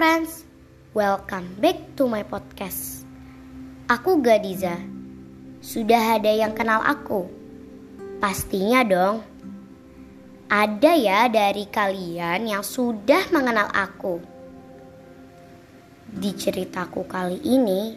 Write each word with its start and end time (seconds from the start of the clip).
friends, 0.00 0.48
welcome 0.96 1.44
back 1.60 1.76
to 1.92 2.08
my 2.08 2.24
podcast. 2.24 3.04
Aku 3.84 4.24
Gadiza. 4.24 4.80
Sudah 5.60 6.16
ada 6.16 6.32
yang 6.32 6.56
kenal 6.56 6.80
aku? 6.80 7.28
Pastinya 8.16 8.80
dong. 8.80 9.20
Ada 10.48 10.96
ya 10.96 11.28
dari 11.28 11.68
kalian 11.68 12.48
yang 12.48 12.64
sudah 12.64 13.28
mengenal 13.28 13.68
aku. 13.76 14.24
Di 16.08 16.32
ceritaku 16.32 17.04
kali 17.04 17.36
ini, 17.44 17.92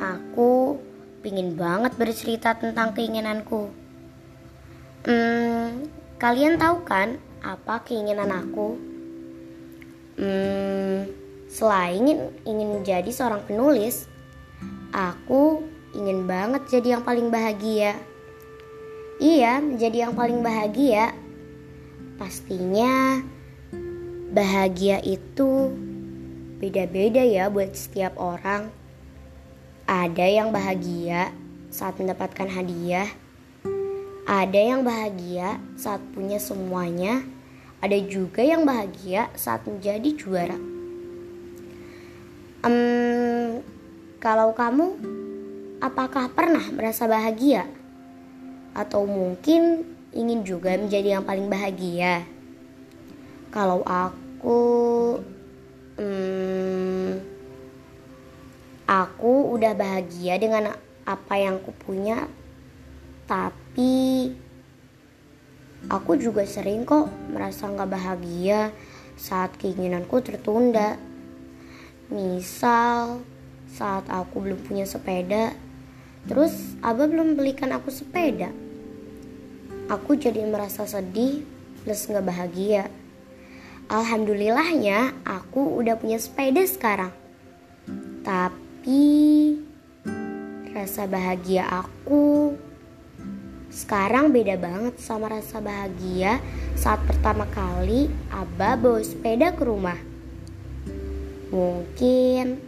aku 0.00 0.80
pingin 1.20 1.60
banget 1.60 1.92
bercerita 2.00 2.56
tentang 2.56 2.96
keinginanku. 2.96 3.68
Hmm, 5.04 5.92
kalian 6.16 6.56
tahu 6.56 6.88
kan 6.88 7.20
apa 7.44 7.84
keinginan 7.84 8.32
aku? 8.32 8.80
Hmm, 10.16 11.17
selain 11.48 12.30
ingin 12.44 12.68
menjadi 12.80 13.08
seorang 13.08 13.42
penulis, 13.48 14.06
aku 14.94 15.64
ingin 15.96 16.28
banget 16.28 16.62
jadi 16.68 16.98
yang 16.98 17.04
paling 17.04 17.32
bahagia. 17.32 17.96
Iya, 19.18 19.58
menjadi 19.58 20.08
yang 20.08 20.14
paling 20.14 20.44
bahagia. 20.44 21.10
Pastinya 22.20 23.18
bahagia 24.30 25.02
itu 25.02 25.74
beda-beda 26.62 27.24
ya 27.24 27.50
buat 27.50 27.74
setiap 27.74 28.14
orang. 28.20 28.70
Ada 29.88 30.26
yang 30.28 30.54
bahagia 30.54 31.34
saat 31.72 31.98
mendapatkan 31.98 32.46
hadiah. 32.46 33.08
Ada 34.28 34.60
yang 34.76 34.84
bahagia 34.84 35.56
saat 35.74 36.04
punya 36.12 36.36
semuanya 36.36 37.24
ada 37.78 37.94
juga 38.02 38.42
yang 38.42 38.66
bahagia 38.66 39.30
saat 39.38 39.62
menjadi 39.62 40.10
juara. 40.18 40.77
Um, 42.66 43.62
kalau 44.18 44.50
kamu, 44.54 44.98
apakah 45.78 46.30
pernah 46.32 46.64
merasa 46.74 47.06
bahagia? 47.06 47.66
Atau 48.74 49.06
mungkin 49.06 49.86
ingin 50.10 50.42
juga 50.42 50.74
menjadi 50.74 51.18
yang 51.18 51.24
paling 51.24 51.46
bahagia? 51.46 52.26
Kalau 53.54 53.82
aku, 53.86 54.60
um, 55.98 57.18
aku 58.86 59.32
udah 59.54 59.72
bahagia 59.78 60.38
dengan 60.38 60.74
apa 61.08 61.34
yang 61.38 61.62
aku 61.62 61.72
punya, 61.78 62.28
tapi 63.24 64.32
Aku 65.86 66.18
juga 66.18 66.42
sering 66.42 66.82
kok 66.82 67.06
merasa 67.30 67.70
nggak 67.70 67.86
bahagia 67.86 68.74
saat 69.14 69.54
keinginanku 69.62 70.18
tertunda. 70.18 70.98
Misal 72.08 73.20
saat 73.68 74.08
aku 74.08 74.40
belum 74.40 74.64
punya 74.64 74.88
sepeda, 74.88 75.52
terus 76.24 76.56
Abah 76.80 77.04
belum 77.04 77.36
belikan 77.36 77.68
aku 77.68 77.92
sepeda. 77.92 78.48
Aku 79.92 80.16
jadi 80.16 80.40
merasa 80.48 80.88
sedih 80.88 81.44
plus 81.84 82.08
nggak 82.08 82.24
bahagia. 82.24 82.88
Alhamdulillahnya 83.92 85.20
aku 85.24 85.80
udah 85.80 86.00
punya 86.00 86.16
sepeda 86.16 86.64
sekarang. 86.64 87.12
Tapi 88.24 89.04
rasa 90.72 91.04
bahagia 91.04 91.68
aku 91.68 92.56
sekarang 93.68 94.32
beda 94.32 94.56
banget 94.56 94.96
sama 94.96 95.28
rasa 95.28 95.60
bahagia 95.60 96.40
saat 96.72 97.04
pertama 97.04 97.44
kali 97.52 98.08
Abah 98.32 98.80
bawa 98.80 99.00
sepeda 99.04 99.52
ke 99.52 99.60
rumah. 99.64 100.07
Mungkin 101.48 102.60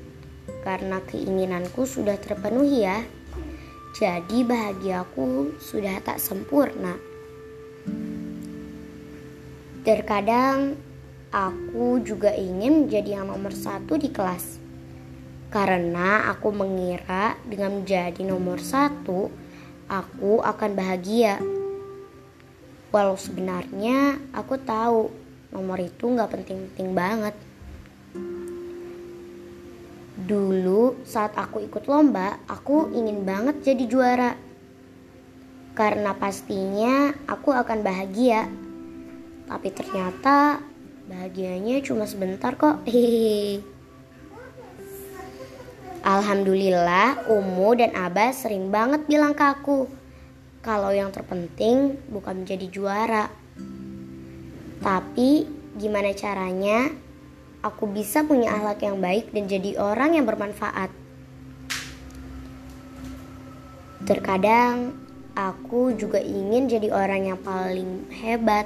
karena 0.64 1.00
keinginanku 1.04 1.84
sudah 1.84 2.16
terpenuhi 2.16 2.84
ya. 2.88 3.04
Jadi 3.90 4.46
bahagiaku 4.46 5.58
sudah 5.58 5.98
tak 6.00 6.22
sempurna. 6.22 6.96
Terkadang 9.80 10.76
aku 11.32 12.04
juga 12.04 12.30
ingin 12.36 12.86
menjadi 12.86 13.20
yang 13.20 13.32
nomor 13.32 13.52
satu 13.52 13.96
di 13.96 14.12
kelas. 14.12 14.60
Karena 15.50 16.30
aku 16.30 16.54
mengira 16.54 17.34
dengan 17.42 17.82
menjadi 17.82 18.22
nomor 18.22 18.62
satu, 18.62 19.26
aku 19.90 20.38
akan 20.46 20.70
bahagia. 20.78 21.42
Walau 22.94 23.18
sebenarnya 23.18 24.22
aku 24.30 24.54
tahu 24.62 25.10
nomor 25.50 25.82
itu 25.82 26.14
gak 26.14 26.30
penting-penting 26.30 26.94
banget. 26.94 27.34
Dulu 30.20 31.00
saat 31.08 31.32
aku 31.36 31.64
ikut 31.64 31.88
lomba, 31.88 32.36
aku 32.44 32.92
ingin 32.92 33.24
banget 33.24 33.72
jadi 33.72 33.84
juara. 33.88 34.32
Karena 35.72 36.12
pastinya 36.12 37.14
aku 37.24 37.56
akan 37.56 37.80
bahagia. 37.80 38.44
Tapi 39.48 39.68
ternyata 39.72 40.60
bahagianya 41.08 41.80
cuma 41.80 42.04
sebentar 42.04 42.52
kok. 42.58 42.84
Hehehe. 42.84 43.64
Alhamdulillah 46.00 47.28
Umu 47.28 47.76
dan 47.76 47.92
Abah 47.92 48.32
sering 48.32 48.72
banget 48.72 49.04
bilang 49.04 49.36
ke 49.36 49.44
aku 49.44 49.84
kalau 50.60 50.92
yang 50.92 51.12
terpenting 51.12 51.96
bukan 52.08 52.44
menjadi 52.44 52.66
juara. 52.68 53.26
Tapi 54.80 55.44
gimana 55.76 56.12
caranya 56.16 56.88
aku 57.60 57.84
bisa 57.88 58.24
punya 58.24 58.56
akhlak 58.56 58.80
yang 58.84 58.98
baik 59.00 59.32
dan 59.36 59.44
jadi 59.44 59.76
orang 59.76 60.16
yang 60.16 60.24
bermanfaat. 60.24 60.88
Terkadang 64.08 64.96
aku 65.36 65.92
juga 65.94 66.18
ingin 66.18 66.66
jadi 66.66 66.88
orang 66.88 67.32
yang 67.32 67.38
paling 67.40 68.08
hebat. 68.10 68.64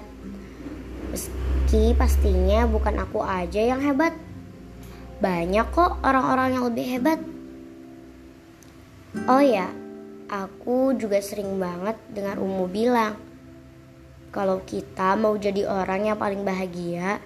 Meski 1.11 1.93
pastinya 1.99 2.71
bukan 2.71 3.03
aku 3.03 3.19
aja 3.21 3.61
yang 3.61 3.83
hebat. 3.83 4.15
Banyak 5.19 5.67
kok 5.75 5.99
orang-orang 6.07 6.55
yang 6.55 6.65
lebih 6.71 6.87
hebat. 6.87 7.21
Oh 9.31 9.43
ya, 9.43 9.71
aku 10.27 10.95
juga 10.99 11.23
sering 11.23 11.59
banget 11.59 11.95
dengar 12.11 12.43
Umu 12.43 12.67
bilang, 12.67 13.15
kalau 14.35 14.59
kita 14.67 15.15
mau 15.15 15.39
jadi 15.39 15.71
orang 15.71 16.11
yang 16.11 16.19
paling 16.19 16.43
bahagia, 16.43 17.23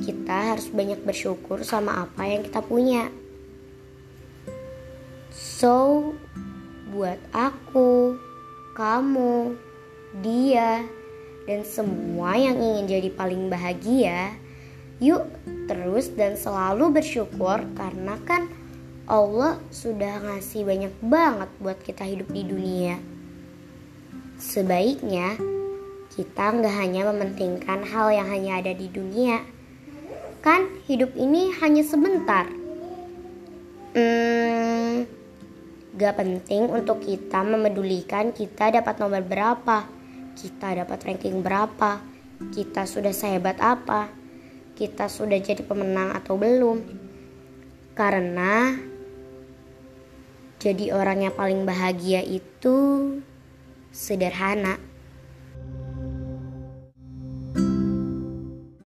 kita 0.00 0.56
harus 0.56 0.68
banyak 0.68 1.00
bersyukur 1.04 1.64
sama 1.64 2.04
apa 2.04 2.28
yang 2.28 2.44
kita 2.44 2.60
punya. 2.60 3.08
So, 5.32 6.12
buat 6.92 7.20
aku, 7.32 8.16
kamu, 8.76 9.56
dia, 10.20 10.84
dan 11.46 11.62
semua 11.62 12.36
yang 12.36 12.58
ingin 12.58 12.84
jadi 12.90 13.10
paling 13.14 13.48
bahagia, 13.48 14.34
yuk 14.98 15.28
terus 15.70 16.10
dan 16.12 16.34
selalu 16.34 17.00
bersyukur 17.00 17.62
karena 17.78 18.18
kan 18.26 18.50
Allah 19.06 19.62
sudah 19.70 20.18
ngasih 20.18 20.66
banyak 20.66 20.94
banget 20.98 21.50
buat 21.62 21.78
kita 21.78 22.02
hidup 22.02 22.26
di 22.34 22.42
dunia. 22.42 22.98
Sebaiknya 24.36 25.38
kita 26.12 26.44
nggak 26.58 26.74
hanya 26.74 27.06
mementingkan 27.14 27.86
hal 27.86 28.10
yang 28.10 28.26
hanya 28.26 28.58
ada 28.58 28.72
di 28.74 28.90
dunia. 28.90 29.55
Kan 30.46 30.78
hidup 30.86 31.10
ini 31.18 31.50
hanya 31.58 31.82
sebentar. 31.82 32.46
Hmm, 33.98 35.02
gak 35.98 36.22
penting 36.22 36.70
untuk 36.70 37.02
kita 37.02 37.42
memedulikan 37.42 38.30
kita 38.30 38.70
dapat 38.70 38.94
nomor 39.02 39.26
berapa, 39.26 39.90
kita 40.38 40.86
dapat 40.86 41.02
ranking 41.02 41.42
berapa, 41.42 41.98
kita 42.54 42.86
sudah 42.86 43.10
sehebat 43.10 43.58
apa, 43.58 44.06
kita 44.78 45.10
sudah 45.10 45.34
jadi 45.42 45.66
pemenang 45.66 46.14
atau 46.14 46.38
belum. 46.38 46.78
Karena 47.98 48.70
jadi 50.62 50.94
orang 50.94 51.26
yang 51.26 51.34
paling 51.34 51.66
bahagia 51.66 52.22
itu 52.22 53.18
sederhana. 53.90 54.85